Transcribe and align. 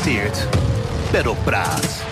presenteert 0.00 0.48
Paddock 1.12 1.44
Praat. 1.44 2.04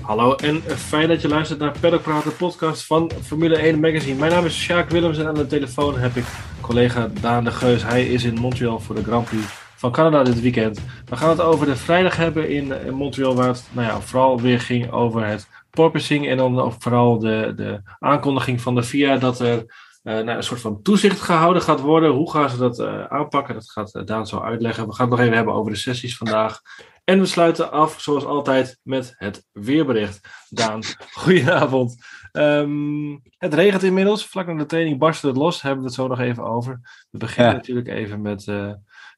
Hallo 0.00 0.34
en 0.34 0.62
fijn 0.62 1.08
dat 1.08 1.22
je 1.22 1.28
luistert 1.28 1.58
naar 1.58 1.74
Paddock 1.80 2.02
Praat, 2.02 2.24
de 2.24 2.30
podcast 2.30 2.86
van 2.86 3.10
Formule 3.22 3.56
1 3.56 3.80
Magazine. 3.80 4.18
Mijn 4.18 4.32
naam 4.32 4.44
is 4.44 4.54
Sjaak 4.54 4.90
Willems 4.90 5.18
en 5.18 5.26
aan 5.26 5.34
de 5.34 5.46
telefoon 5.46 5.98
heb 5.98 6.16
ik 6.16 6.24
collega 6.60 7.10
Daan 7.20 7.44
de 7.44 7.50
Geus. 7.50 7.82
Hij 7.82 8.06
is 8.06 8.24
in 8.24 8.34
Montreal 8.34 8.80
voor 8.80 8.94
de 8.94 9.02
Grand 9.02 9.24
Prix 9.24 9.44
van 9.76 9.92
Canada 9.92 10.22
dit 10.22 10.40
weekend. 10.40 10.80
We 11.04 11.16
gaan 11.16 11.28
het 11.28 11.40
over 11.40 11.66
de 11.66 11.76
vrijdag 11.76 12.16
hebben 12.16 12.48
in 12.48 12.72
Montreal, 12.94 13.34
waar 13.34 13.48
het 13.48 13.68
nou 13.72 13.86
ja, 13.86 14.00
vooral 14.00 14.40
weer 14.40 14.60
ging 14.60 14.90
over 14.90 15.26
het 15.26 15.48
porpoising 15.70 16.28
en 16.28 16.36
dan 16.36 16.74
vooral 16.78 17.18
de, 17.18 17.52
de 17.56 17.80
aankondiging 17.98 18.60
van 18.60 18.74
de 18.74 18.82
FIA 18.82 19.16
dat 19.16 19.40
er 19.40 19.64
uh, 20.04 20.14
nou, 20.14 20.30
een 20.30 20.42
soort 20.42 20.60
van 20.60 20.82
toezicht 20.82 21.20
gehouden 21.20 21.62
gaat 21.62 21.80
worden. 21.80 22.10
Hoe 22.10 22.30
gaan 22.30 22.50
ze 22.50 22.56
dat 22.56 22.78
uh, 22.78 23.04
aanpakken? 23.04 23.54
Dat 23.54 23.70
gaat 23.70 23.94
uh, 23.94 24.04
Daan 24.04 24.26
zo 24.26 24.40
uitleggen. 24.40 24.86
We 24.86 24.94
gaan 24.94 25.08
het 25.08 25.16
nog 25.16 25.24
even 25.24 25.36
hebben 25.36 25.54
over 25.54 25.72
de 25.72 25.78
sessies 25.78 26.16
vandaag. 26.16 26.60
En 27.06 27.18
we 27.18 27.26
sluiten 27.26 27.72
af, 27.72 28.00
zoals 28.00 28.24
altijd, 28.24 28.80
met 28.82 29.14
het 29.16 29.46
weerbericht. 29.52 30.28
Daan, 30.48 30.82
goedenavond. 31.22 32.04
Um, 32.32 33.22
het 33.38 33.54
regent 33.54 33.82
inmiddels. 33.82 34.26
Vlak 34.26 34.46
na 34.46 34.54
de 34.54 34.66
training 34.66 34.98
barstte 34.98 35.26
het 35.26 35.36
los. 35.36 35.62
Hebben 35.62 35.80
we 35.80 35.86
het 35.86 35.94
zo 35.94 36.06
nog 36.06 36.20
even 36.20 36.44
over. 36.44 36.80
We 37.10 37.18
beginnen 37.18 37.52
ja. 37.52 37.58
natuurlijk 37.58 37.88
even 37.88 38.20
met 38.20 38.44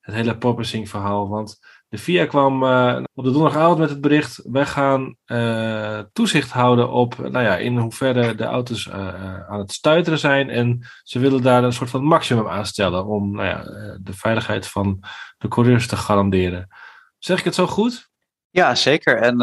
het 0.01 0.15
hele 0.15 0.39
porpoising 0.39 0.89
verhaal. 0.89 1.29
Want 1.29 1.59
de 1.89 1.99
FIA 1.99 2.27
kwam 2.27 2.63
uh, 2.63 3.03
op 3.15 3.25
de 3.25 3.31
donderdagavond 3.31 3.79
met 3.79 3.91
het 3.91 4.01
bericht: 4.01 4.41
wij 4.45 4.67
gaan 4.67 5.17
uh, 5.27 6.01
toezicht 6.13 6.51
houden 6.51 6.91
op 6.91 7.19
nou 7.19 7.45
ja, 7.45 7.57
in 7.57 7.79
hoeverre 7.79 8.35
de 8.35 8.45
auto's 8.45 8.91
aan 8.91 9.59
het 9.59 9.73
stuiteren 9.73 10.19
zijn. 10.19 10.51
En 10.51 10.87
ze 11.03 11.19
willen 11.19 11.43
daar 11.43 11.65
een 11.65 11.73
soort 11.73 11.91
van 11.91 12.05
maximum 12.05 12.49
aan 12.49 12.67
stellen 12.67 13.07
om 13.07 13.33
nou 13.33 13.49
ja, 13.49 13.63
de 14.01 14.13
veiligheid 14.13 14.67
van 14.67 15.05
de 15.39 15.49
coureurs 15.49 15.87
te 15.87 15.97
garanderen. 15.97 16.69
Zeg 17.19 17.39
ik 17.39 17.45
het 17.45 17.55
zo 17.55 17.67
goed? 17.67 18.11
Ja, 18.51 18.75
zeker. 18.75 19.23
En 19.23 19.41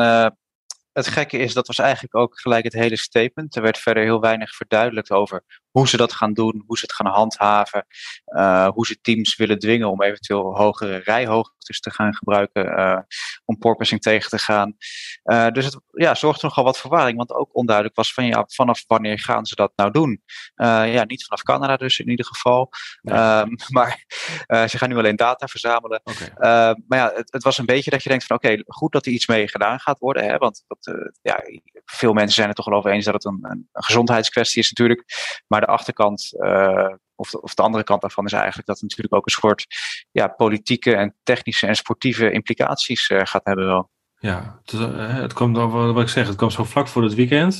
het 0.91 1.07
gekke 1.07 1.37
is, 1.37 1.53
dat 1.53 1.67
was 1.67 1.79
eigenlijk 1.79 2.15
ook 2.15 2.39
gelijk 2.39 2.63
het 2.63 2.73
hele 2.73 2.97
statement. 2.97 3.55
Er 3.55 3.61
werd 3.61 3.77
verder 3.77 4.03
heel 4.03 4.19
weinig 4.19 4.55
verduidelijkt 4.55 5.11
over 5.11 5.43
hoe 5.75 5.87
ze 5.87 5.97
dat 5.97 6.13
gaan 6.13 6.33
doen, 6.33 6.63
hoe 6.67 6.77
ze 6.77 6.85
het 6.85 6.93
gaan 6.93 7.11
handhaven, 7.11 7.85
uh, 8.25 8.67
hoe 8.67 8.85
ze 8.85 9.01
teams 9.01 9.35
willen 9.35 9.59
dwingen 9.59 9.91
om 9.91 10.01
eventueel 10.01 10.57
hogere 10.57 10.97
rijhoogtes 10.97 11.79
te 11.79 11.91
gaan 11.91 12.15
gebruiken 12.15 12.65
uh, 12.65 12.99
om 13.45 13.57
porpoising 13.57 14.01
tegen 14.01 14.29
te 14.29 14.37
gaan. 14.37 14.75
Uh, 15.23 15.47
dus 15.47 15.65
het 15.65 15.79
ja, 15.91 16.15
zorgde 16.15 16.45
nogal 16.45 16.63
wat 16.63 16.79
verwarring, 16.79 17.17
want 17.17 17.31
ook 17.33 17.55
onduidelijk 17.55 17.95
was 17.95 18.13
van 18.13 18.25
ja, 18.25 18.43
vanaf 18.47 18.83
wanneer 18.87 19.19
gaan 19.19 19.45
ze 19.45 19.55
dat 19.55 19.71
nou 19.75 19.91
doen? 19.91 20.23
ja, 20.55 21.03
niet 21.03 21.25
vanaf 21.25 21.43
Canada 21.43 21.77
dus 21.77 21.99
in 21.99 22.09
ieder 22.09 22.25
geval. 22.25 22.69
Nee. 23.01 23.19
Um, 23.19 23.55
maar 23.77 24.05
ze 24.47 24.77
gaan 24.77 24.89
nu 24.89 24.97
alleen 24.97 25.15
data 25.15 25.47
verzamelen. 25.47 26.01
Okay. 26.03 26.75
maar 26.87 26.99
ja, 26.99 27.11
het, 27.15 27.31
het, 27.31 27.43
was 27.43 27.57
een 27.57 27.65
beetje 27.65 27.91
dat 27.91 28.03
je 28.03 28.09
denkt 28.09 28.25
van 28.25 28.35
oké, 28.35 28.47
okay, 28.47 28.63
goed 28.67 28.91
dat 28.91 29.05
er 29.05 29.11
iets 29.11 29.27
mee 29.27 29.47
gedaan 29.47 29.79
gaat 29.79 29.99
worden, 29.99 30.23
hè, 30.23 30.37
want 30.37 30.63
dat, 30.67 30.95
ja, 31.21 31.43
veel 31.85 32.13
mensen 32.13 32.33
zijn 32.33 32.47
het 32.47 32.55
toch 32.55 32.65
wel 32.65 32.77
over 32.77 32.91
eens 32.91 33.05
dat 33.05 33.13
het 33.13 33.25
een, 33.25 33.39
een, 33.41 33.67
gezondheidskwestie 33.71 34.61
is 34.61 34.69
natuurlijk. 34.69 35.03
Maar 35.47 35.59
de 35.59 35.67
achterkant, 35.67 36.33
uh, 36.37 36.93
of, 37.15 37.29
de, 37.29 37.41
of 37.41 37.53
de 37.53 37.61
andere 37.61 37.83
kant 37.83 38.01
daarvan, 38.01 38.25
is 38.25 38.33
eigenlijk 38.33 38.67
dat 38.67 38.79
het 38.79 38.89
natuurlijk 38.89 39.15
ook 39.15 39.25
een 39.25 39.31
soort 39.31 39.65
ja, 40.11 40.27
politieke 40.27 40.95
en 40.95 41.15
technische 41.23 41.67
en 41.67 41.75
sportieve 41.75 42.31
implicaties 42.31 43.09
uh, 43.09 43.21
gaat 43.23 43.45
hebben 43.45 43.65
wel. 43.65 43.89
Ja, 44.19 44.59
het, 44.63 44.73
uh, 44.73 45.13
het 45.13 45.33
komt 45.33 45.57
over 45.57 45.93
wat 45.93 46.03
ik 46.03 46.09
zeg, 46.09 46.27
het 46.27 46.35
komt 46.35 46.53
zo 46.53 46.63
vlak 46.63 46.87
voor 46.87 47.03
het 47.03 47.13
weekend. 47.13 47.59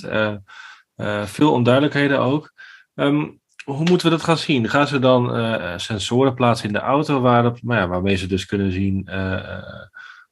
veel 1.26 1.52
onduidelijkheden 1.52 2.20
ook. 2.20 2.54
Um, 2.94 3.40
hoe 3.64 3.84
moeten 3.84 4.10
we 4.10 4.16
dat 4.16 4.24
gaan 4.24 4.38
zien? 4.38 4.70
Gaan 4.70 4.88
ze 4.88 5.00
dan 5.00 5.80
sensoren 5.80 6.34
plaatsen 6.34 6.68
in 6.68 6.74
de 6.74 6.80
auto 6.80 7.22
waarop, 7.22 7.62
nou 7.62 7.80
ja, 7.80 7.88
waarmee 7.88 8.16
ze 8.16 8.28
dus 8.28 8.46
kunnen 8.46 8.72
zien 8.72 9.10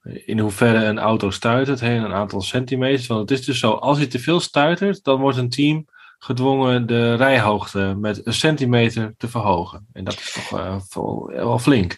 in 0.03 0.39
hoeverre 0.39 0.85
een 0.85 0.99
auto 0.99 1.29
stuitert, 1.29 1.81
een 1.81 2.13
aantal 2.13 2.41
centimeters. 2.41 3.07
Want 3.07 3.29
het 3.29 3.39
is 3.39 3.45
dus 3.45 3.59
zo, 3.59 3.71
als 3.71 3.97
hij 3.97 4.07
te 4.07 4.19
veel 4.19 4.39
stuitert, 4.39 5.03
dan 5.03 5.19
wordt 5.19 5.37
een 5.37 5.49
team 5.49 5.85
gedwongen 6.19 6.85
de 6.85 7.15
rijhoogte 7.15 7.95
met 7.97 8.25
een 8.25 8.33
centimeter 8.33 9.13
te 9.17 9.27
verhogen. 9.27 9.87
En 9.93 10.03
dat 10.03 10.13
is 10.13 10.31
toch 10.31 10.59
uh, 10.59 10.79
wel 11.27 11.59
flink. 11.59 11.97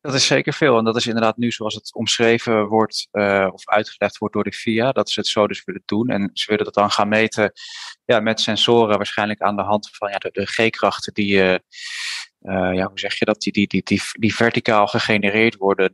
Dat 0.00 0.14
is 0.14 0.26
zeker 0.26 0.52
veel. 0.52 0.78
En 0.78 0.84
dat 0.84 0.96
is 0.96 1.06
inderdaad 1.06 1.36
nu 1.36 1.50
zoals 1.50 1.74
het 1.74 1.94
omschreven 1.94 2.66
wordt 2.66 3.08
uh, 3.12 3.48
of 3.52 3.68
uitgelegd 3.68 4.18
wordt 4.18 4.34
door 4.34 4.44
de 4.44 4.52
FIA. 4.52 4.92
Dat 4.92 5.10
ze 5.10 5.20
het 5.20 5.28
zo 5.28 5.46
dus 5.46 5.64
willen 5.64 5.82
doen. 5.84 6.08
En 6.08 6.30
ze 6.32 6.44
willen 6.48 6.64
dat 6.64 6.74
dan 6.74 6.90
gaan 6.90 7.08
meten 7.08 7.52
ja, 8.04 8.20
met 8.20 8.40
sensoren. 8.40 8.96
Waarschijnlijk 8.96 9.40
aan 9.40 9.56
de 9.56 9.62
hand 9.62 9.90
van 9.92 10.10
ja, 10.10 10.18
de, 10.18 10.28
de 10.32 10.46
G-krachten 10.46 11.14
die, 11.14 11.34
uh, 11.34 11.54
ja, 12.52 12.86
hoe 12.86 12.98
zeg 12.98 13.18
je 13.18 13.24
dat? 13.24 13.40
Die, 13.40 13.52
die, 13.52 13.66
die, 13.66 13.82
die, 13.84 14.00
die 14.18 14.34
verticaal 14.34 14.86
gegenereerd 14.86 15.56
worden. 15.56 15.92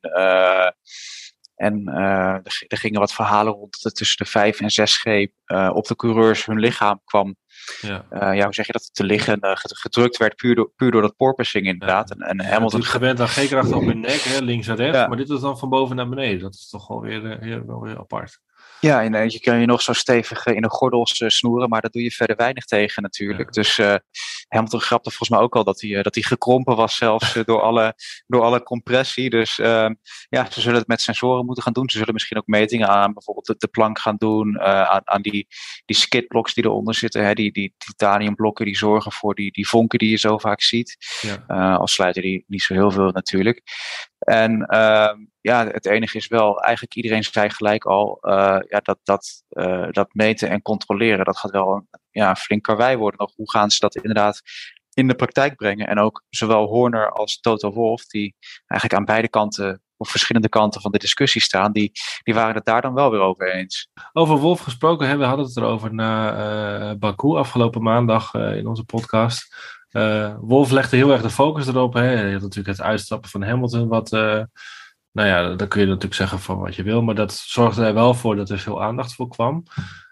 En 1.61 1.83
uh, 1.89 2.35
er, 2.69 2.79
gingen 2.79 3.01
wat 3.01 3.13
verhalen 3.13 3.53
rond 3.53 3.83
dat 3.83 3.95
tussen 3.95 4.25
de 4.25 4.31
5 4.31 4.61
en 4.61 4.71
6 4.71 4.97
G 4.97 5.05
uh, 5.05 5.71
op 5.73 5.87
de 5.87 5.97
coureurs 5.97 6.47
hun 6.47 6.59
lichaam 6.59 7.01
kwam. 7.05 7.37
Ja. 7.81 8.05
Uh, 8.13 8.37
ja, 8.37 8.45
hoe 8.45 8.55
zeg 8.55 8.67
je 8.67 8.73
dat? 8.73 8.95
Te 8.95 9.05
liggen, 9.05 9.39
gedrukt 9.59 10.17
werd 10.17 10.37
puur 10.37 10.55
door, 10.55 10.73
puur 10.77 10.91
door 10.91 11.03
dat 11.03 11.17
porpoising 11.17 11.67
inderdaad. 11.67 12.15
Ja. 12.19 12.27
En, 12.27 12.39
en 12.39 12.47
Hamilton... 12.47 12.81
Ja, 12.81 12.87
gewend 12.87 13.21
aan 13.21 13.29
G-kracht 13.29 13.73
op 13.73 13.85
hun 13.85 14.01
nek, 14.01 14.21
hè, 14.21 14.39
links 14.39 14.67
en 14.67 14.77
rechts. 14.77 14.99
Ja. 14.99 15.07
Maar 15.07 15.17
dit 15.17 15.31
is 15.31 15.41
dan 15.41 15.59
van 15.59 15.69
boven 15.69 15.97
naar 15.97 16.09
beneden. 16.09 16.41
Dat 16.41 16.55
is 16.55 16.69
toch 16.69 16.89
wel 16.89 17.01
weer, 17.01 17.67
wel 17.67 17.81
weer 17.81 17.99
apart. 17.99 18.41
Ja, 18.81 19.01
in 19.01 19.15
eentje 19.15 19.41
kan 19.41 19.61
je 19.61 19.67
nog 19.67 19.83
zo 19.83 19.93
stevig 19.93 20.47
in 20.47 20.65
een 20.65 20.71
gordel 20.71 21.07
snoeren, 21.07 21.69
maar 21.69 21.81
daar 21.81 21.91
doe 21.91 22.03
je 22.03 22.11
verder 22.11 22.37
weinig 22.37 22.65
tegen 22.65 23.03
natuurlijk. 23.03 23.53
Dus 23.53 23.79
uh, 23.79 23.95
Hamilton 24.51 24.81
grapte 24.81 25.11
volgens 25.11 25.29
mij 25.29 25.39
ook 25.39 25.57
al 25.57 25.65
dat 25.65 25.81
hij, 25.81 26.03
dat 26.03 26.15
hij 26.15 26.25
gekrompen 26.25 26.77
was 26.77 26.97
zelfs 26.97 27.33
door, 27.45 27.61
alle, 27.61 27.95
door 28.27 28.43
alle 28.43 28.63
compressie. 28.63 29.31
Dus 29.31 29.59
uh, 29.59 29.91
ja, 30.29 30.51
ze 30.51 30.61
zullen 30.61 30.79
het 30.79 30.87
met 30.89 31.01
sensoren 31.01 31.45
moeten 31.45 31.63
gaan 31.63 31.73
doen. 31.73 31.91
Ze 31.91 31.99
zullen 31.99 32.13
misschien 32.13 32.37
ook 32.37 32.47
metingen 32.47 32.89
aan 32.89 33.13
bijvoorbeeld 33.13 33.47
de, 33.47 33.55
de 33.59 33.69
plank 33.69 33.99
gaan 33.99 34.17
doen, 34.17 34.55
uh, 34.55 34.63
aan, 34.83 35.01
aan 35.05 35.23
die, 35.23 35.47
die 35.85 35.97
skidblocks 35.97 36.55
die 36.55 36.65
eronder 36.65 36.95
zitten. 36.95 37.25
Hè, 37.25 37.33
die, 37.33 37.53
die 37.53 37.75
titaniumblokken 37.79 38.65
die 38.65 38.77
zorgen 38.77 39.13
voor 39.13 39.35
die, 39.35 39.53
die 39.53 39.69
vonken 39.69 39.99
die 39.99 40.11
je 40.11 40.17
zo 40.17 40.39
vaak 40.39 40.61
ziet. 40.61 40.97
Ja. 41.21 41.75
al 41.75 41.89
sluiten 41.89 42.23
die 42.23 42.45
niet 42.47 42.63
zo 42.63 42.75
heel 42.75 42.91
veel 42.91 43.11
natuurlijk. 43.11 43.63
En 44.19 44.67
uh, 44.71 45.13
ja, 45.41 45.67
het 45.67 45.87
enige 45.87 46.17
is 46.17 46.27
wel, 46.27 46.61
eigenlijk 46.61 46.95
iedereen 46.95 47.23
zei 47.23 47.51
gelijk 47.51 47.85
al, 47.85 48.19
uh, 48.23 48.33
ja, 48.69 48.81
dat, 48.83 48.99
dat, 49.03 49.43
uh, 49.51 49.89
dat 49.91 50.09
meten 50.15 50.49
en 50.49 50.63
controleren, 50.63 51.25
dat 51.25 51.39
gaat 51.39 51.51
wel 51.51 51.75
een 51.75 51.89
ja, 52.11 52.35
flink 52.35 52.63
karwei 52.63 52.97
worden. 52.97 53.31
Hoe 53.35 53.51
gaan 53.51 53.71
ze 53.71 53.79
dat 53.81 53.95
inderdaad 53.95 54.41
in 54.95 55.09
de 55.09 55.15
praktijk 55.15 55.57
brengen? 55.57 55.87
En 55.87 55.99
ook 55.99 56.25
zowel 56.29 56.67
Horner 56.67 57.11
als 57.11 57.41
Toto 57.41 57.73
Wolf, 57.73 58.07
die 58.07 58.35
eigenlijk 58.67 59.01
aan 59.01 59.15
beide 59.15 59.29
kanten, 59.29 59.83
op 59.97 60.09
verschillende 60.09 60.49
kanten 60.49 60.81
van 60.81 60.93
de 60.93 60.99
discussie 60.99 61.41
staan, 61.41 61.73
die, 61.73 61.93
die 62.23 62.35
waren 62.35 62.55
het 62.55 62.65
daar 62.65 62.83
dan 62.83 62.95
wel 62.95 63.11
weer 63.11 63.21
over 63.21 63.55
eens. 63.55 63.91
Over 64.13 64.37
Wolf 64.37 64.61
gesproken, 64.61 65.09
hè, 65.09 65.17
we 65.17 65.25
hadden 65.25 65.47
het 65.47 65.57
erover 65.57 65.95
na 65.95 66.91
uh, 66.91 66.99
Baku 66.99 67.37
afgelopen 67.37 67.83
maandag 67.83 68.35
in 68.35 68.67
onze 68.67 68.85
podcast. 68.85 69.57
Wolf 70.41 70.71
legde 70.71 70.97
heel 70.97 71.11
erg 71.11 71.23
de 71.23 71.31
focus 71.31 71.67
erop. 71.67 71.95
Hè. 71.95 72.01
Hij 72.01 72.33
had 72.33 72.41
natuurlijk 72.41 72.77
het 72.77 72.87
uitstappen 72.87 73.31
van 73.31 73.43
Hamilton, 73.43 73.89
wat, 73.89 74.11
nou 75.13 75.29
ja, 75.29 75.55
daar 75.55 75.69
kun 75.69 75.81
je 75.81 75.87
natuurlijk 75.87 76.15
zeggen 76.15 76.39
van 76.39 76.59
wat 76.59 76.75
je 76.75 76.83
wil, 76.83 77.03
maar 77.03 77.15
dat 77.15 77.33
zorgde 77.33 77.85
er 77.85 77.95
wel 77.95 78.15
voor 78.15 78.37
dat 78.37 78.51
er 78.51 78.59
veel 78.59 78.83
aandacht 78.83 79.15
voor 79.15 79.29
kwam. 79.29 79.63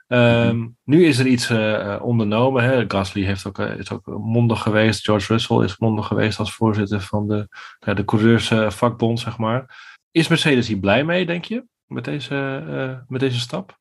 Um, 0.07 0.77
nu 0.85 1.05
is 1.05 1.19
er 1.19 1.27
iets 1.27 1.51
uh, 1.51 1.99
ondernomen. 2.03 2.65
Hè. 2.65 2.85
Gasly 2.89 3.23
heeft 3.25 3.47
ook, 3.47 3.59
is 3.59 3.91
ook 3.91 4.07
mondig 4.07 4.63
geweest. 4.63 5.05
George 5.05 5.33
Russell 5.33 5.65
is 5.65 5.79
mondig 5.79 6.07
geweest 6.07 6.39
als 6.39 6.55
voorzitter 6.55 7.01
van 7.01 7.29
de, 7.29 7.49
de 7.95 8.05
coureursvakbond, 8.05 9.21
zeg 9.21 9.39
maar. 9.39 9.77
Is 10.11 10.29
Mercedes 10.29 10.69
hier 10.69 10.79
blij 10.79 11.05
mee, 11.05 11.27
denk 11.27 11.45
je, 11.45 11.65
met 11.87 12.05
deze, 12.05 13.05
met 13.09 13.21
deze 13.21 13.39
stap? 13.39 13.79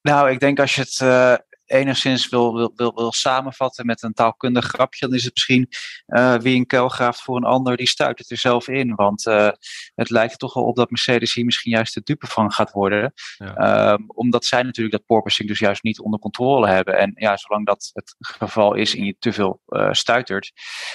Nou, 0.00 0.30
ik 0.30 0.40
denk 0.40 0.60
als 0.60 0.74
je 0.74 0.80
het 0.80 0.98
enigszins 1.66 2.28
wil, 2.28 2.54
wil, 2.54 2.72
wil, 2.76 2.94
wil 2.94 3.12
samenvatten 3.12 3.86
met 3.86 4.02
een 4.02 4.12
taalkundig 4.12 4.64
grapje, 4.64 5.06
dan 5.06 5.16
is 5.16 5.24
het 5.24 5.34
misschien 5.34 5.68
uh, 6.06 6.34
wie 6.34 6.56
een 6.56 6.66
kuil 6.66 6.88
graaft 6.88 7.22
voor 7.22 7.36
een 7.36 7.44
ander, 7.44 7.76
die 7.76 7.86
stuit 7.86 8.18
het 8.18 8.30
er 8.30 8.36
zelf 8.36 8.68
in. 8.68 8.94
Want 8.94 9.26
uh, 9.26 9.50
het 9.94 10.10
lijkt 10.10 10.32
er 10.32 10.38
toch 10.38 10.54
wel 10.54 10.64
op 10.64 10.76
dat 10.76 10.90
Mercedes 10.90 11.34
hier 11.34 11.44
misschien 11.44 11.72
juist 11.72 11.94
de 11.94 12.00
dupe 12.04 12.26
van 12.26 12.52
gaat 12.52 12.70
worden. 12.70 13.12
Ja. 13.36 13.92
Um, 13.92 14.04
omdat 14.06 14.44
zij 14.44 14.62
natuurlijk 14.62 14.96
dat 14.96 15.06
porpoising 15.06 15.48
dus 15.48 15.58
juist 15.58 15.82
niet 15.82 16.00
onder 16.00 16.20
controle 16.20 16.68
hebben. 16.68 16.98
En 16.98 17.12
ja, 17.14 17.36
zolang 17.36 17.66
dat 17.66 17.90
het 17.92 18.16
geval 18.18 18.74
is 18.74 18.96
en 18.96 19.04
je 19.04 19.16
te 19.18 19.32
veel 19.32 19.60
uh, 19.66 19.88
stuitert, 19.92 20.52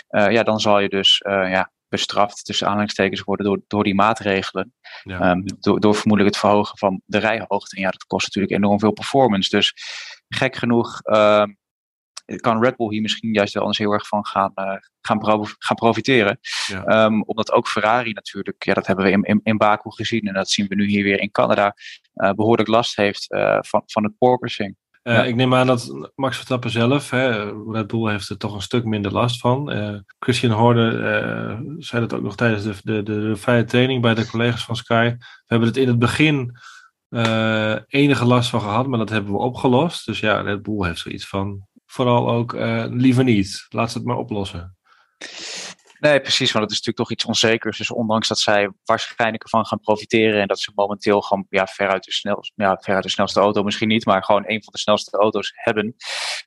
ja, 0.10 0.44
dan 0.44 0.60
zal 0.60 0.80
je 0.80 0.90
dus 0.90 1.18
ja, 1.26 1.72
bestraft, 1.88 2.46
tussen 2.46 2.68
aanhalingstekens, 2.68 3.22
worden 3.22 3.46
door, 3.46 3.62
door 3.68 3.84
die 3.84 3.96
maatregelen. 3.96 4.74
Ja. 5.04 5.32
Um, 5.32 5.44
door, 5.60 5.80
door 5.80 5.96
vermoedelijk 5.96 6.36
het 6.36 6.44
verhogen 6.44 6.78
van 6.78 7.02
de 7.06 7.18
rijhoogte. 7.18 7.76
En 7.76 7.82
ja, 7.82 7.90
dat 7.90 8.06
kost 8.06 8.26
natuurlijk 8.26 8.54
enorm 8.54 8.80
veel 8.80 8.92
performance. 8.92 9.50
Dus 9.50 9.74
gek 10.30 10.56
genoeg 10.56 11.00
uh, 11.04 11.44
kan 12.36 12.64
Red 12.64 12.76
Bull 12.76 12.90
hier 12.90 13.02
misschien 13.02 13.34
juist 13.34 13.54
wel 13.54 13.66
eens 13.66 13.78
heel 13.78 13.92
erg 13.92 14.08
van 14.08 14.26
gaan, 14.26 14.52
uh, 14.56 14.74
gaan, 15.02 15.46
gaan 15.60 15.76
profiteren. 15.76 16.40
Ja. 16.66 17.06
Um, 17.06 17.24
omdat 17.24 17.52
ook 17.52 17.68
Ferrari 17.68 18.12
natuurlijk, 18.12 18.64
ja, 18.64 18.74
dat 18.74 18.88
hebben 18.88 19.06
we 19.06 19.12
in, 19.12 19.24
in, 19.24 19.40
in 19.44 19.58
Baku 19.58 19.92
gezien 19.92 20.28
en 20.28 20.34
dat 20.34 20.50
zien 20.50 20.68
we 20.68 20.76
nu 20.76 20.86
hier 20.86 21.04
weer 21.04 21.20
in 21.20 21.32
Canada, 21.32 21.74
uh, 22.16 22.32
behoorlijk 22.32 22.70
last 22.70 22.96
heeft 22.96 23.32
uh, 23.34 23.58
van, 23.62 23.84
van 23.86 24.04
het 24.04 24.18
porpoising. 24.18 24.76
Ik 25.04 25.36
neem 25.36 25.56
aan 25.56 25.68
dat 25.68 26.12
Max 26.16 26.36
Verstappen 26.36 26.70
zelf, 26.70 27.10
hè, 27.10 27.52
Red 27.72 27.88
Bull 27.88 28.12
heeft 28.12 28.30
er 28.30 28.38
toch 28.38 28.54
een 28.54 28.62
stuk 28.62 28.84
minder 28.84 29.12
last 29.12 29.40
van. 29.40 29.72
Christian 30.20 30.52
Horner 30.52 30.92
zei 31.78 32.02
dat 32.02 32.14
ook 32.14 32.24
nog 32.24 32.36
tijdens 32.36 32.64
de, 32.64 32.74
de, 32.84 33.04
de, 33.04 33.22
de, 33.22 33.36
vrije 33.36 33.64
training 33.64 34.02
bij 34.02 34.14
de 34.14 34.28
collega's 34.28 34.66
van 34.66 34.76
Sky. 34.76 35.16
We 35.18 35.46
hebben 35.46 35.68
het 35.68 35.78
in 35.78 35.88
het 35.88 36.00
begin 36.00 36.58
enige 37.88 38.26
last 38.26 38.50
van 38.50 38.62
gehad, 38.62 38.88
maar 38.88 39.00
dat 39.00 39.10
hebben 39.10 39.32
we 39.32 39.38
opgelost. 39.38 40.06
Dus 40.06 40.20
ja, 40.20 40.42
Red 40.42 40.62
Bull 40.62 40.86
heeft 40.86 41.00
zoiets 41.00 41.28
van, 41.28 41.68
vooral 41.86 42.30
ook 42.30 42.54
liever 42.90 43.24
niet. 43.24 43.66
Laat 43.70 43.92
ze 43.92 43.98
het 43.98 44.08
maar 44.08 44.18
oplossen. 44.18 44.78
Nee, 46.00 46.22
precies, 46.22 46.52
want 46.52 46.64
het 46.64 46.74
is 46.74 46.78
natuurlijk 46.78 46.98
toch 46.98 47.12
iets 47.12 47.26
onzekers. 47.26 47.78
Dus 47.78 47.92
ondanks 47.92 48.28
dat 48.28 48.40
zij 48.40 48.70
waarschijnlijk 48.84 49.44
ervan 49.44 49.66
gaan 49.66 49.80
profiteren 49.80 50.42
en 50.42 50.48
dat 50.48 50.60
ze 50.60 50.72
momenteel 50.76 51.22
gewoon 51.22 51.46
ja, 51.50 51.68
veruit, 51.68 52.04
de 52.04 52.12
snelste, 52.12 52.54
ja, 52.56 52.78
veruit 52.82 53.04
de 53.04 53.10
snelste 53.10 53.40
auto 53.40 53.64
misschien 53.64 53.88
niet, 53.88 54.06
maar 54.06 54.24
gewoon 54.24 54.44
een 54.46 54.64
van 54.64 54.74
de 54.74 54.80
snelste 54.80 55.18
auto's 55.18 55.52
hebben, 55.56 55.96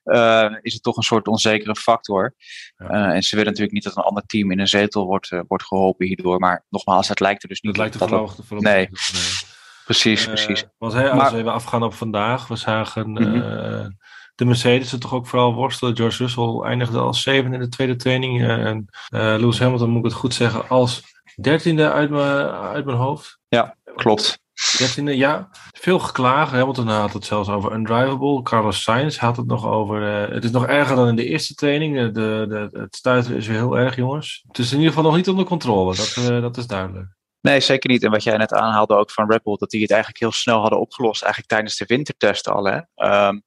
uh, 0.03 0.55
is 0.61 0.73
het 0.73 0.83
toch 0.83 0.97
een 0.97 1.03
soort 1.03 1.27
onzekere 1.27 1.75
factor. 1.75 2.35
Ja. 2.75 2.91
Uh, 2.91 3.15
en 3.15 3.23
ze 3.23 3.35
willen 3.35 3.51
natuurlijk 3.51 3.73
niet 3.73 3.83
dat 3.83 3.97
een 3.97 4.03
ander 4.03 4.25
team 4.25 4.51
in 4.51 4.59
een 4.59 4.67
zetel 4.67 5.05
wordt, 5.05 5.31
uh, 5.31 5.41
wordt 5.47 5.63
geholpen 5.63 6.07
hierdoor. 6.07 6.39
Maar 6.39 6.65
nogmaals, 6.69 7.07
het 7.07 7.19
lijkt 7.19 7.43
er 7.43 7.49
dus 7.49 7.61
niet 7.61 7.71
het 7.71 7.81
lijkt 7.81 7.93
er 7.93 8.07
voorlopig, 8.07 8.35
dat 8.35 8.59
nee. 8.59 8.73
nee. 8.73 9.52
Precies, 9.85 10.25
precies. 10.25 10.65
Want 10.77 10.93
als 10.93 11.13
maar, 11.13 11.31
we 11.31 11.37
even 11.37 11.53
afgaan 11.53 11.83
op 11.83 11.93
vandaag, 11.93 12.47
we 12.47 12.55
zagen 12.55 13.09
mm 13.09 13.17
-hmm 13.17 13.97
de 14.35 14.45
Mercedes 14.45 14.91
er 14.91 14.99
toch 14.99 15.13
ook 15.13 15.27
vooral 15.27 15.53
worstelen. 15.53 15.95
George 15.95 16.23
Russell 16.23 16.59
eindigde 16.63 16.99
als 16.99 17.21
zeven 17.21 17.53
in 17.53 17.59
de 17.59 17.67
tweede 17.67 17.95
training. 17.95 18.41
Eh, 18.41 18.65
en 18.65 18.87
uh, 19.15 19.19
Lewis 19.19 19.59
Hamilton, 19.59 19.89
moet 19.89 19.99
ik 19.99 20.05
het 20.05 20.13
goed 20.13 20.33
zeggen, 20.33 20.69
als 20.69 21.01
dertiende 21.35 21.91
uit 21.91 22.09
mijn, 22.09 22.47
uit 22.49 22.85
mijn 22.85 22.97
hoofd. 22.97 23.39
Ja, 23.47 23.75
klopt. 23.95 24.41
Dertiende, 24.77 25.17
ja. 25.17 25.49
Veel 25.71 25.99
geklagen. 25.99 26.57
Hamilton 26.57 26.87
had 26.87 27.13
het 27.13 27.25
zelfs 27.25 27.49
over 27.49 27.73
undrivable. 27.73 28.41
Carlos 28.41 28.81
Sainz 28.81 29.17
had 29.17 29.37
het 29.37 29.45
nog 29.45 29.65
over... 29.65 30.27
Uh, 30.27 30.33
het 30.33 30.43
is 30.43 30.51
nog 30.51 30.65
erger 30.65 30.95
dan 30.95 31.07
in 31.07 31.15
de 31.15 31.25
eerste 31.25 31.53
training. 31.53 31.95
De, 31.95 32.11
de, 32.49 32.79
het 32.79 32.95
stuiten 32.95 33.35
is 33.35 33.47
weer 33.47 33.57
heel 33.57 33.77
erg, 33.77 33.95
jongens. 33.95 34.43
Het 34.47 34.57
is 34.57 34.71
in 34.71 34.77
ieder 34.77 34.93
geval 34.93 35.09
nog 35.09 35.15
niet 35.15 35.29
onder 35.29 35.45
controle. 35.45 35.95
Dat, 35.95 36.15
uh, 36.19 36.41
dat 36.41 36.57
is 36.57 36.67
duidelijk. 36.67 37.07
Nee, 37.43 37.59
zeker 37.59 37.89
niet. 37.89 38.03
En 38.03 38.11
wat 38.11 38.23
jij 38.23 38.37
net 38.37 38.53
aanhaalde 38.53 38.95
ook 38.95 39.11
van 39.11 39.31
Red 39.31 39.41
dat 39.43 39.69
die 39.69 39.81
het 39.81 39.91
eigenlijk 39.91 40.19
heel 40.19 40.31
snel 40.31 40.59
hadden 40.59 40.79
opgelost, 40.79 41.21
eigenlijk 41.21 41.51
tijdens 41.51 41.77
de 41.77 41.85
wintertesten 41.85 42.53
al. 42.53 42.65
Hè? 42.65 42.79
Um, 43.27 43.43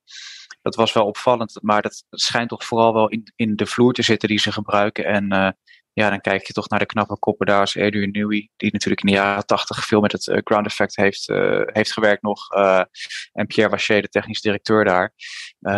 dat 0.63 0.75
was 0.75 0.93
wel 0.93 1.07
opvallend, 1.07 1.59
maar 1.63 1.83
dat 1.83 2.05
schijnt 2.11 2.49
toch 2.49 2.65
vooral 2.65 2.93
wel 2.93 3.09
in, 3.09 3.33
in 3.37 3.57
de 3.57 3.67
vloer 3.67 3.93
te 3.93 4.03
zitten 4.03 4.29
die 4.29 4.39
ze 4.39 4.53
gebruiken. 4.53 5.05
En 5.05 5.35
uh, 5.35 5.49
ja, 5.97 6.11
dan 6.11 6.21
kijk 6.21 6.47
je 6.47 6.53
toch 6.53 6.69
naar 6.69 6.79
de 6.79 6.87
knappe 6.87 7.19
koppen 7.19 7.47
daar 7.47 7.61
als 7.61 7.77
Adrian 7.77 8.11
Newey, 8.11 8.49
die 8.57 8.73
natuurlijk 8.73 9.03
in 9.03 9.09
de 9.09 9.15
jaren 9.15 9.47
tachtig 9.47 9.85
veel 9.85 10.01
met 10.01 10.13
het 10.13 10.27
uh, 10.27 10.39
ground 10.45 10.67
effect 10.67 10.97
heeft, 10.97 11.29
uh, 11.29 11.61
heeft 11.65 11.93
gewerkt 11.93 12.23
nog. 12.23 12.49
en 13.33 13.47
Pierre 13.47 13.71
Waché, 13.71 14.01
de 14.01 14.09
technisch 14.09 14.41
directeur 14.41 14.85
daar. 14.85 15.13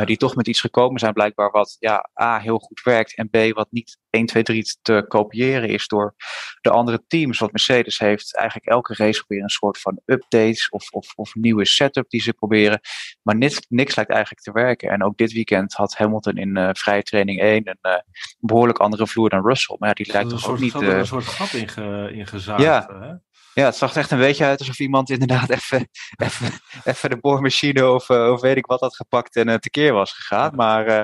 die 0.04 0.16
toch 0.16 0.34
met 0.34 0.48
iets 0.48 0.60
gekomen 0.60 1.00
zijn 1.00 1.12
blijkbaar 1.12 1.50
wat 1.50 1.76
ja, 1.78 2.10
A, 2.20 2.38
heel 2.38 2.58
goed 2.58 2.80
werkt 2.82 3.16
en 3.16 3.28
B, 3.30 3.54
wat 3.54 3.66
niet 3.70 3.98
1, 4.10 4.26
2, 4.26 4.42
3 4.42 4.78
te 4.82 5.04
kopiëren 5.08 5.68
is 5.68 5.86
door 5.86 6.14
de 6.60 6.70
andere 6.70 7.04
teams. 7.06 7.38
Want 7.38 7.52
Mercedes 7.52 7.98
heeft 7.98 8.36
eigenlijk 8.36 8.66
elke 8.66 8.94
race 8.94 9.24
weer 9.26 9.42
een 9.42 9.48
soort 9.48 9.78
van 9.78 10.00
updates 10.04 10.68
of, 10.68 10.90
of, 10.90 11.12
of 11.14 11.34
nieuwe 11.34 11.64
setup 11.64 12.10
die 12.10 12.20
ze 12.20 12.32
proberen. 12.32 12.80
Maar 13.22 13.36
niks, 13.36 13.60
niks 13.68 13.96
lijkt 13.96 14.10
eigenlijk 14.10 14.42
te 14.42 14.52
werken. 14.52 14.90
En 14.90 15.04
ook 15.04 15.16
dit 15.16 15.32
weekend 15.32 15.74
had 15.74 15.96
Hamilton 15.96 16.36
in 16.36 16.74
vrije 16.76 17.02
training 17.02 17.40
1 17.40 17.68
een 17.68 18.02
behoorlijk 18.38 18.78
andere 18.78 19.06
vloer 19.06 19.28
dan 19.28 19.46
Russell. 19.46 19.76
Maar 19.78 19.88
ja, 19.88 19.94
die 19.94 20.07
lijkt 20.12 20.46
ook 20.46 20.58
niet... 20.58 20.74
Er 20.74 20.98
een 20.98 21.06
soort 21.06 21.24
gat 21.24 21.52
inge, 21.52 22.12
ingezaagd. 22.12 22.62
Ja. 22.62 22.88
Hè? 23.00 23.12
Ja, 23.58 23.64
het 23.64 23.76
zag 23.76 23.90
er 23.92 23.98
echt 23.98 24.10
een 24.10 24.18
beetje 24.18 24.44
uit 24.44 24.58
alsof 24.58 24.78
iemand 24.78 25.10
inderdaad 25.10 25.50
even, 25.58 25.88
even, 26.16 26.48
even 26.84 27.10
de 27.10 27.16
boormachine 27.16 27.90
of, 27.90 28.08
uh, 28.08 28.30
of 28.30 28.40
weet 28.40 28.56
ik 28.56 28.66
wat 28.66 28.80
had 28.80 28.96
gepakt 28.96 29.36
en 29.36 29.48
uh, 29.48 29.54
tekeer 29.54 29.92
was 29.92 30.12
gegaan. 30.12 30.54
Maar 30.54 30.88
uh, 30.88 31.02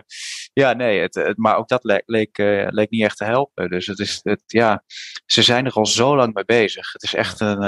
ja, 0.53 0.73
nee, 0.73 1.01
het, 1.01 1.15
het, 1.15 1.37
maar 1.37 1.57
ook 1.57 1.69
dat 1.69 1.85
leek, 1.85 2.03
leek, 2.07 2.39
leek, 2.69 2.91
niet 2.91 3.03
echt 3.03 3.17
te 3.17 3.25
helpen. 3.25 3.71
Dus 3.71 3.87
het 3.87 3.99
is, 3.99 4.21
het, 4.23 4.43
ja, 4.47 4.83
ze 5.27 5.43
zijn 5.43 5.67
er 5.67 5.73
al 5.73 5.87
zo 5.87 6.17
lang 6.17 6.35
mee 6.35 6.45
bezig. 6.45 6.93
Het 6.93 7.03
is 7.03 7.15
echt 7.15 7.41
een 7.41 7.63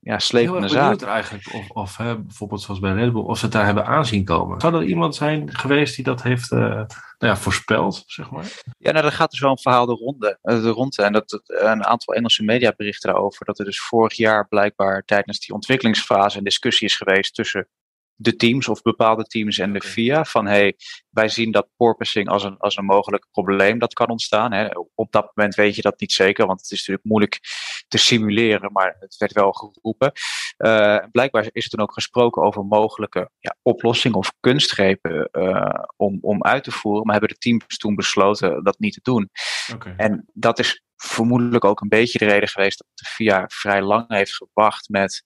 ja, 0.00 0.18
slepende 0.18 0.68
zaak. 0.68 1.02
eigenlijk 1.02 1.54
of, 1.54 1.70
of 1.70 1.96
hè, 1.96 2.18
bijvoorbeeld 2.18 2.60
zoals 2.60 2.80
bij 2.80 2.92
Red 2.92 3.12
Bull, 3.12 3.22
of 3.22 3.38
ze 3.38 3.44
het 3.44 3.52
daar 3.52 3.64
hebben 3.64 3.86
aanzien 3.86 4.24
komen. 4.24 4.60
Zou 4.60 4.74
er 4.74 4.84
iemand 4.84 5.14
zijn 5.14 5.54
geweest 5.56 5.94
die 5.94 6.04
dat 6.04 6.22
heeft 6.22 6.52
uh, 6.52 6.60
nou 6.60 6.86
ja, 7.18 7.36
voorspeld, 7.36 8.02
zeg 8.06 8.30
maar? 8.30 8.62
Ja, 8.78 8.92
nou, 8.92 9.06
er 9.06 9.12
gaat 9.12 9.30
dus 9.30 9.40
wel 9.40 9.50
een 9.50 9.58
verhaal 9.58 9.86
de 9.86 9.92
ronde. 9.92 10.38
De 10.42 10.68
ronde 10.68 11.02
en 11.02 11.12
dat, 11.12 11.42
een 11.46 11.84
aantal 11.84 12.14
Engelse 12.14 12.44
media 12.44 12.72
berichten 12.76 13.12
daarover. 13.12 13.44
Dat 13.44 13.58
er 13.58 13.64
dus 13.64 13.80
vorig 13.80 14.14
jaar 14.14 14.48
blijkbaar 14.48 15.02
tijdens 15.04 15.40
die 15.40 15.54
ontwikkelingsfase 15.54 16.38
een 16.38 16.44
discussie 16.44 16.86
is 16.86 16.96
geweest 16.96 17.34
tussen 17.34 17.68
de 18.14 18.36
teams 18.36 18.68
of 18.68 18.82
bepaalde 18.82 19.24
teams 19.24 19.58
en 19.58 19.72
de 19.72 19.80
FIA. 19.80 20.24
Van 20.24 20.46
hey, 20.46 20.76
wij 21.10 21.28
zien 21.28 21.50
dat 21.50 21.68
porpoising 21.76 22.28
als 22.28 22.44
een, 22.44 22.56
als 22.56 22.76
een 22.76 22.84
mogelijk 22.84 23.26
probleem 23.30 23.78
dat 23.78 23.92
kan 23.92 24.08
ontstaan. 24.08 24.52
Hè. 24.52 24.68
Op 24.94 25.12
dat 25.12 25.30
moment 25.34 25.54
weet 25.54 25.76
je 25.76 25.82
dat 25.82 26.00
niet 26.00 26.12
zeker, 26.12 26.46
want 26.46 26.60
het 26.60 26.70
is 26.70 26.78
natuurlijk 26.78 27.06
moeilijk 27.06 27.40
te 27.90 27.98
simuleren, 27.98 28.72
maar 28.72 28.96
het 28.98 29.16
werd 29.16 29.32
wel 29.32 29.52
geroepen. 29.52 30.12
Uh, 30.58 30.98
blijkbaar 31.12 31.48
is 31.52 31.64
er 31.64 31.70
toen 31.70 31.80
ook 31.80 31.92
gesproken 31.92 32.42
over 32.42 32.64
mogelijke 32.64 33.30
ja, 33.38 33.56
oplossingen 33.62 34.18
of 34.18 34.32
kunstgrepen 34.40 35.28
uh, 35.32 35.84
om, 35.96 36.18
om 36.20 36.42
uit 36.42 36.64
te 36.64 36.70
voeren, 36.70 37.02
maar 37.02 37.16
hebben 37.18 37.36
de 37.36 37.40
teams 37.40 37.78
toen 37.78 37.94
besloten 37.94 38.64
dat 38.64 38.78
niet 38.78 38.92
te 38.92 39.00
doen. 39.02 39.30
Okay. 39.74 39.94
En 39.96 40.26
dat 40.32 40.58
is 40.58 40.82
vermoedelijk 40.96 41.64
ook 41.64 41.80
een 41.80 41.88
beetje 41.88 42.18
de 42.18 42.24
reden 42.24 42.48
geweest 42.48 42.78
dat 42.78 42.86
de 42.94 43.04
FIA 43.04 43.44
vrij 43.48 43.82
lang 43.82 44.04
heeft 44.08 44.34
gewacht 44.34 44.88
met 44.88 45.22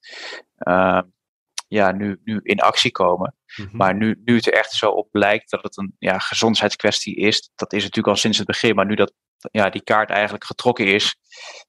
uh, 0.58 1.00
ja, 1.68 1.92
nu, 1.92 2.20
nu 2.24 2.40
in 2.42 2.60
actie 2.60 2.90
komen. 2.90 3.36
Mm 3.56 3.66
-hmm. 3.66 3.76
Maar 3.76 3.94
nu, 3.94 4.20
nu 4.24 4.34
het 4.34 4.46
er 4.46 4.52
echt 4.52 4.72
zo 4.72 4.90
op 4.90 5.08
lijkt 5.12 5.50
dat 5.50 5.62
het 5.62 5.76
een 5.76 5.94
ja, 5.98 6.18
gezondheidskwestie 6.18 7.16
is, 7.16 7.50
dat 7.54 7.72
is 7.72 7.82
natuurlijk 7.82 8.08
al 8.08 8.20
sinds 8.20 8.38
het 8.38 8.46
begin, 8.46 8.74
maar 8.74 8.86
nu 8.86 8.94
dat 8.94 9.12
ja, 9.50 9.70
die 9.70 9.82
kaart 9.82 10.10
eigenlijk 10.10 10.44
getrokken 10.44 10.86
is, 10.86 11.16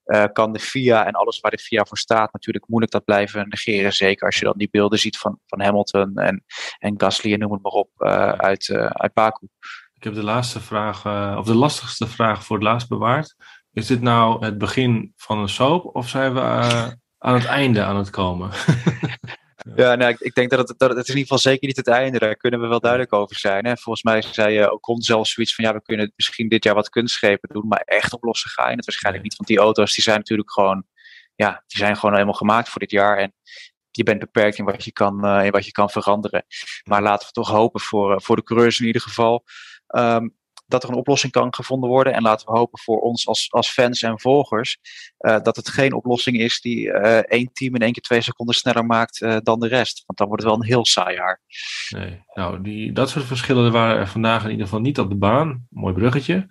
uh, 0.06 0.24
kan 0.34 0.54
de 0.54 0.60
FIA 0.60 1.06
en 1.06 1.14
alles 1.14 1.40
waar 1.40 1.52
de 1.52 1.58
FIA 1.58 1.86
voor 1.86 1.98
staat 1.98 2.34
natuurlijk 2.34 2.68
moeilijk 2.68 2.94
dat 2.94 3.06
blijven 3.06 3.48
negeren. 3.50 3.94
Zeker 3.94 4.26
als 4.26 4.38
je 4.38 4.46
dan 4.46 4.58
die 4.58 4.70
beelden 4.72 5.00
ziet 5.00 5.18
van, 5.18 5.40
van 5.46 5.62
Hamilton 5.62 6.18
en, 6.18 6.44
en 6.80 6.94
Gasly 6.98 7.34
en 7.34 7.40
noem 7.40 7.52
het 7.52 7.62
maar 7.62 7.72
op 7.72 7.90
uh, 7.98 8.30
uit, 8.30 8.68
uh, 8.68 8.86
uit 8.86 9.14
Baku. 9.14 9.48
Ik 9.94 10.04
heb 10.04 10.14
de 10.14 10.24
laatste 10.24 10.60
vraag, 10.60 11.06
of 11.38 11.46
de 11.46 11.56
lastigste 11.56 12.08
vraag 12.08 12.44
voor 12.44 12.56
het 12.56 12.66
laatst 12.66 12.88
bewaard. 12.88 13.36
Is 13.74 13.88
dit 13.88 14.02
nou 14.02 14.46
het 14.46 14.58
begin 14.58 15.14
van 15.16 15.40
een 15.40 15.50
soap 15.50 15.96
of 15.96 16.10
zijn 16.10 16.34
we 16.34 16.42
aan 17.18 17.34
het 17.34 17.46
einde 17.46 17.84
aan 17.84 17.98
het 17.98 18.10
komen? 18.10 18.52
Ja, 19.76 19.96
nou, 19.96 20.12
ik, 20.12 20.20
ik, 20.20 20.34
denk 20.34 20.50
dat 20.50 20.68
het, 20.68 20.80
dat 20.80 20.90
het 20.90 20.98
is 20.98 21.10
in 21.10 21.18
ieder 21.18 21.22
geval 21.22 21.52
zeker 21.52 21.68
niet 21.68 21.78
het 21.78 21.88
einde. 21.88 22.20
Daar 22.20 22.36
kunnen 22.36 22.62
we 22.62 22.68
wel 22.68 22.80
duidelijk 22.80 23.14
over 23.14 23.36
zijn. 23.36 23.66
Hè. 23.66 23.78
Volgens 23.78 24.04
mij 24.04 24.22
zei 24.22 24.60
uh, 24.60 24.72
Ocon 24.72 25.02
zelfs 25.02 25.34
zoiets 25.34 25.56
van 25.56 25.66
ja, 25.66 25.74
we 25.74 25.82
kunnen 25.82 26.12
misschien 26.16 26.50
dit 26.50 26.64
jaar 26.64 26.76
wat 26.76 26.90
kunstschepen 26.90 27.50
doen, 27.54 27.68
maar 27.68 27.82
echt 27.86 28.14
oplossen 28.14 28.50
ga 28.50 28.70
je 28.70 28.76
het 28.76 28.86
waarschijnlijk 28.86 29.24
niet. 29.24 29.36
Want 29.36 29.50
die 29.50 29.60
auto's 29.60 29.94
die 29.94 30.04
zijn 30.04 30.18
natuurlijk 30.18 30.52
gewoon, 30.52 30.86
ja, 31.36 31.64
die 31.68 31.78
zijn 31.78 31.96
gewoon 31.96 32.14
helemaal 32.14 32.34
gemaakt 32.34 32.70
voor 32.70 32.80
dit 32.80 32.92
jaar. 32.92 33.18
En 33.18 33.34
je 33.92 34.04
bent 34.04 34.20
beperkt 34.20 34.58
in 34.58 34.66
wat 34.66 34.84
je 34.84 34.92
kan, 34.92 35.26
uh, 35.26 35.46
in 35.46 35.52
wat 35.52 35.66
je 35.66 35.72
kan 35.72 35.90
veranderen. 35.90 36.46
Maar 36.84 37.02
laten 37.02 37.28
we 37.28 37.34
toch 37.34 37.50
hopen 37.50 37.82
voor, 37.82 38.12
uh, 38.12 38.20
voor 38.20 38.36
de 38.36 38.44
coureurs 38.44 38.80
in 38.80 38.86
ieder 38.86 39.02
geval. 39.02 39.44
Um, 39.88 40.36
dat 40.68 40.84
er 40.84 40.90
een 40.90 40.96
oplossing 40.96 41.32
kan 41.32 41.54
gevonden 41.54 41.90
worden. 41.90 42.14
En 42.14 42.22
laten 42.22 42.48
we 42.48 42.58
hopen 42.58 42.80
voor 42.80 43.00
ons 43.00 43.28
als, 43.28 43.48
als 43.52 43.70
fans 43.70 44.02
en 44.02 44.20
volgers 44.20 44.78
uh, 45.20 45.40
dat 45.42 45.56
het 45.56 45.70
geen 45.70 45.94
oplossing 45.94 46.38
is 46.38 46.62
die 46.62 46.86
uh, 46.86 47.18
één 47.18 47.50
team 47.54 47.76
in 47.76 47.82
één 47.82 47.92
keer 47.92 48.04
twee 48.04 48.22
seconden 48.22 48.56
sneller 48.56 48.86
maakt 48.86 49.22
uh, 49.22 49.38
dan 49.44 49.60
de 49.60 49.68
rest. 49.68 50.04
Want 50.06 50.20
dan 50.20 50.28
wordt 50.28 50.44
het 50.44 50.52
wel 50.52 50.62
een 50.62 50.68
heel 50.68 50.86
saai 50.86 51.16
jaar. 51.16 51.42
Nee, 51.90 52.24
nou, 52.34 52.62
die, 52.62 52.92
dat 52.92 53.10
soort 53.10 53.26
verschillen 53.26 53.72
waren 53.72 53.98
er 53.98 54.08
vandaag 54.08 54.44
in 54.44 54.50
ieder 54.50 54.66
geval 54.66 54.82
niet 54.82 55.00
op 55.00 55.10
de 55.10 55.16
baan. 55.16 55.68
Mooi 55.70 55.94
bruggetje. 55.94 56.48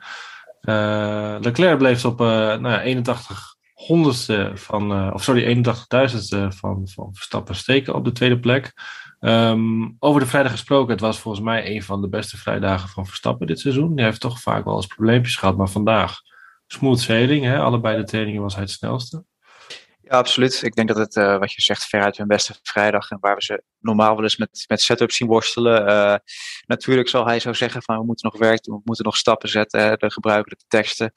Leclerc 1.40 1.78
bleef 1.78 2.04
op 2.04 2.18
nou 2.18 2.68
ja, 2.68 2.82
81 2.82 3.53
honderdste 3.86 4.50
van, 4.54 5.12
of 5.12 5.22
sorry, 5.22 5.64
81.000ste 5.64 6.48
van, 6.48 6.88
van 6.88 7.08
Verstappen 7.12 7.54
steken 7.54 7.94
op 7.94 8.04
de 8.04 8.12
tweede 8.12 8.38
plek. 8.38 8.72
Um, 9.20 9.96
over 9.98 10.20
de 10.20 10.26
vrijdag 10.26 10.52
gesproken, 10.52 10.92
het 10.92 11.00
was 11.00 11.18
volgens 11.18 11.44
mij 11.44 11.74
een 11.74 11.82
van 11.82 12.00
de 12.00 12.08
beste 12.08 12.36
vrijdagen 12.36 12.88
van 12.88 13.06
Verstappen 13.06 13.46
dit 13.46 13.60
seizoen. 13.60 13.94
Die 13.94 14.04
heeft 14.04 14.20
toch 14.20 14.40
vaak 14.40 14.64
wel 14.64 14.76
eens 14.76 14.86
probleempjes 14.86 15.36
gehad, 15.36 15.56
maar 15.56 15.68
vandaag 15.68 16.20
smooth 16.66 17.00
sailing. 17.00 17.44
Hè? 17.44 17.58
Allebei 17.58 17.96
de 17.96 18.04
trainingen 18.04 18.42
was 18.42 18.54
hij 18.54 18.62
het 18.62 18.72
snelste. 18.72 19.24
Ja, 20.06 20.16
absoluut. 20.16 20.62
Ik 20.62 20.74
denk 20.74 20.88
dat 20.88 20.96
het, 20.96 21.16
uh, 21.16 21.38
wat 21.38 21.52
je 21.52 21.62
zegt, 21.62 21.84
veruit 21.84 22.16
hun 22.16 22.26
beste 22.26 22.54
vrijdag. 22.62 23.10
En 23.10 23.18
waar 23.20 23.34
we 23.34 23.42
ze 23.42 23.62
normaal 23.78 24.14
wel 24.14 24.22
eens 24.22 24.36
met, 24.36 24.64
met 24.68 24.80
setup 24.80 25.12
zien 25.12 25.28
worstelen. 25.28 25.88
Uh, 25.88 26.14
natuurlijk 26.66 27.08
zal 27.08 27.26
hij 27.26 27.40
zo 27.40 27.52
zeggen 27.52 27.82
van 27.82 27.98
we 27.98 28.04
moeten 28.04 28.30
nog 28.30 28.40
werken, 28.40 28.72
we 28.72 28.80
moeten 28.84 29.04
nog 29.04 29.16
stappen 29.16 29.48
zetten. 29.48 29.80
Hè, 29.80 29.96
de 29.96 30.10
gebruikelijke 30.10 30.64
teksten. 30.68 31.12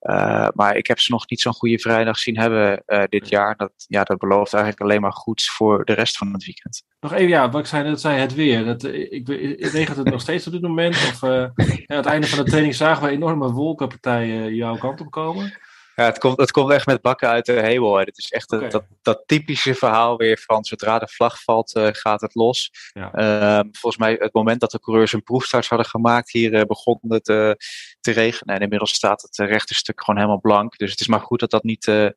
Uh, 0.00 0.48
maar 0.54 0.76
ik 0.76 0.86
heb 0.86 0.98
ze 0.98 1.12
nog 1.12 1.28
niet 1.28 1.40
zo'n 1.40 1.52
goede 1.52 1.78
vrijdag 1.78 2.18
zien 2.18 2.38
hebben 2.38 2.82
dit 3.08 3.28
jaar. 3.28 3.56
Dat, 3.56 3.72
ja, 3.76 4.02
dat 4.02 4.18
belooft 4.18 4.52
eigenlijk 4.52 4.82
alleen 4.82 5.00
maar 5.00 5.12
goed 5.12 5.42
voor 5.44 5.84
de 5.84 5.92
rest 5.92 6.16
van 6.16 6.32
het 6.32 6.44
weekend. 6.44 6.82
Nog 7.00 7.12
even, 7.12 7.28
ja, 7.28 7.50
wat 7.50 7.60
ik 7.60 7.66
zei, 7.66 7.90
dat 7.90 8.00
zei 8.00 8.18
het 8.18 8.34
weer. 8.34 8.84
Ik, 9.12 9.28
regent 9.72 9.96
het 9.96 10.10
nog 10.10 10.20
steeds 10.20 10.46
op 10.46 10.52
dit 10.52 10.62
moment? 10.62 10.94
Of 10.94 11.20
ja, 11.20 11.52
aan 11.86 11.96
het 11.96 12.06
einde 12.06 12.26
van 12.26 12.44
de 12.44 12.50
training 12.50 12.74
zagen 12.74 13.02
we 13.02 13.10
enorme 13.10 13.52
wolkenpartijen 13.52 14.54
jouw 14.54 14.76
kant 14.76 15.00
op 15.00 15.10
komen? 15.10 15.58
Ja, 15.96 16.04
het 16.04 16.18
komt, 16.18 16.38
het 16.38 16.50
komt 16.50 16.70
echt 16.70 16.86
met 16.86 17.02
bakken 17.02 17.28
uit 17.28 17.46
de 17.46 17.52
hemel. 17.52 17.98
Het 17.98 18.18
is 18.18 18.30
echt 18.30 18.48
dat, 18.48 18.84
dat 19.02 19.22
typische 19.26 19.74
verhaal 19.74 20.16
weer 20.16 20.38
van 20.46 20.64
zodra 20.64 20.98
de 20.98 21.08
vlag 21.08 21.42
valt, 21.42 21.76
uh, 21.76 21.88
gaat 21.92 22.20
het 22.20 22.34
los. 22.34 22.70
Ja. 22.92 23.10
Uh, 23.14 23.64
volgens 23.72 23.96
mij, 23.96 24.16
het 24.18 24.32
moment 24.32 24.60
dat 24.60 24.70
de 24.70 24.80
coureurs 24.80 25.12
een 25.12 25.22
proefstart 25.22 25.66
hadden 25.66 25.86
gemaakt, 25.86 26.32
hier 26.32 26.52
uh, 26.52 26.62
begon 26.62 26.98
het 27.08 27.24
te 27.24 27.56
regenen. 28.00 28.54
En 28.54 28.60
inmiddels 28.60 28.92
staat 28.92 29.22
het 29.22 29.36
rechterstuk 29.36 30.00
gewoon 30.00 30.20
helemaal 30.20 30.40
blank. 30.40 30.76
Dus 30.76 30.90
het 30.90 31.00
is 31.00 31.06
maar 31.06 31.20
goed 31.20 31.40
dat 31.40 31.50
dat 31.50 31.62
niet 31.62 32.12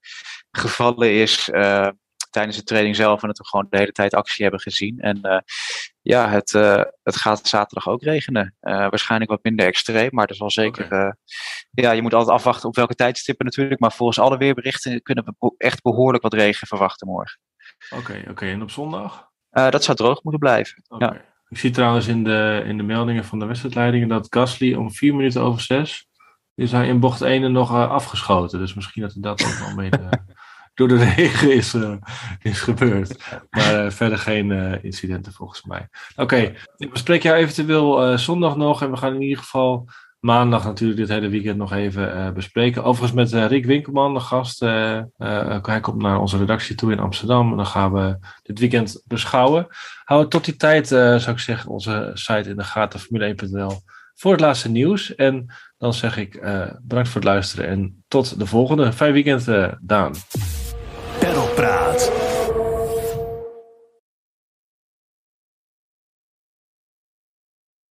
gevallen 0.52 1.14
is 1.14 1.50
tijdens 2.30 2.58
de 2.58 2.64
training 2.64 2.96
zelf 2.96 3.22
en 3.22 3.28
dat 3.28 3.38
we 3.38 3.48
gewoon 3.48 3.68
de 3.70 3.78
hele 3.78 3.92
tijd 3.92 4.14
actie 4.14 4.44
hebben 4.44 4.62
gezien. 4.62 5.00
En 5.00 5.44
ja, 6.08 6.30
het, 6.30 6.54
uh, 6.54 6.82
het 7.04 7.16
gaat 7.16 7.48
zaterdag 7.48 7.88
ook 7.88 8.04
regenen. 8.04 8.56
Uh, 8.62 8.78
waarschijnlijk 8.78 9.32
wat 9.32 9.44
minder 9.44 9.66
extreem, 9.66 10.10
maar 10.12 10.26
dat 10.26 10.34
is 10.36 10.40
wel 10.40 10.52
zeker. 10.52 10.86
Okay. 10.86 11.14
ja, 11.72 11.92
je 11.92 12.02
moet 12.02 12.14
altijd 12.14 12.36
afwachten 12.38 12.68
op 12.70 12.76
welke 12.76 12.96
tijdstippen 12.96 13.46
natuurlijk. 13.46 13.80
Maar 13.80 13.92
volgens 13.92 14.20
alle 14.20 14.38
weerberichten 14.38 15.02
kunnen 15.02 15.24
we 15.24 15.54
echt 15.58 15.82
behoorlijk 15.82 16.24
wat 16.24 16.34
regen 16.34 16.68
verwachten 16.68 17.08
morgen. 17.08 17.40
Oké, 17.90 18.02
okay, 18.02 18.26
oké. 18.30 18.46
En 18.46 18.62
op 18.62 18.72
zondag? 18.72 19.26
dat 19.50 19.84
zou 19.84 19.98
droog 19.98 20.24
moeten 20.24 20.42
blijven. 20.42 20.84
Ja. 20.98 21.14
Ik 21.50 21.58
zie 21.58 21.72
trouwens 21.72 22.08
in 22.08 22.24
de, 22.24 22.64
in 22.66 22.78
de 22.78 22.84
meldingen 22.84 23.26
van 23.26 23.40
de 23.40 23.46
wedstrijdleidingen 23.46 24.08
dat 24.08 24.28
Gasly 24.30 24.74
om 24.74 24.92
vier 24.92 25.16
minuten 25.16 25.42
over 25.42 25.62
zes 25.62 26.08
is 26.56 26.72
hij 26.72 26.88
in 26.88 27.00
bocht 27.00 27.22
1 27.22 27.52
nog 27.52 27.72
afgeschoten. 27.74 28.60
Dus 28.60 28.74
misschien 28.74 29.02
dat 29.02 29.14
hij 29.14 29.22
dat 29.22 29.46
ook 29.46 29.68
wel 29.68 29.76
mee 29.76 29.90
door 30.78 30.88
de 30.88 31.04
regen 31.16 31.54
is, 31.54 31.74
uh, 31.74 31.94
is 32.42 32.60
gebeurd. 32.60 33.40
Maar 33.50 33.86
uh, 33.86 33.92
verder 33.92 34.18
geen 34.18 34.50
uh, 34.50 34.84
incidenten 34.84 35.34
volgens 35.34 35.64
mij. 35.64 35.88
Oké, 36.12 36.22
okay, 36.22 36.56
ik 36.78 36.92
bespreek 36.92 37.24
jou 37.24 37.38
eventueel 37.38 38.18
zondag 38.18 38.56
nog. 38.56 38.82
En 38.82 38.92
we 38.92 38.98
gaan 38.98 39.14
in 39.14 39.22
ieder 39.22 39.38
geval 39.38 39.90
maandag 40.20 40.64
natuurlijk 40.64 41.00
dit 41.00 41.10
hele 41.10 41.30
weekend 41.30 41.58
nog 41.58 41.74
even 41.74 42.34
bespreken. 42.34 42.84
Overigens 42.84 43.34
met 43.34 43.50
Rick 43.50 43.66
Winkelman, 43.66 44.14
de 44.14 44.20
gast. 44.20 44.60
hij 44.60 45.80
komt 45.82 46.02
naar 46.02 46.20
onze 46.20 46.38
redactie 46.38 46.76
toe 46.76 46.92
in 46.92 47.00
Amsterdam. 47.00 47.52
En 47.52 47.58
dan 47.58 47.66
gaan 47.66 47.94
we 47.94 48.18
dit 48.44 48.60
weekend 48.60 49.02
beschouwen. 49.06 49.68
Hou 50.04 50.28
tot 50.28 50.46
die 50.46 50.56
tijd, 50.56 50.88
zou 50.88 51.30
ik 51.30 51.40
zeggen, 51.40 51.70
onze 51.70 52.12
site 52.14 52.50
in 52.50 52.58
de 52.58 52.64
gaten, 52.64 53.00
formule1.nl. 53.00 53.82
Voor 54.14 54.32
het 54.32 54.42
laatste 54.42 54.70
nieuws. 54.70 55.16
En 55.16 55.54
dan 55.78 55.94
zeg 55.94 56.18
ik 56.18 56.32
bedankt 56.82 57.10
voor 57.10 57.22
het 57.22 57.30
luisteren 57.30 57.68
en 57.68 58.04
tot 58.08 58.40
de 58.40 58.46
volgende. 58.46 58.94
Fijn 58.94 59.14
weekend, 59.14 59.46
Daan. 59.82 60.14
prát. 61.58 62.27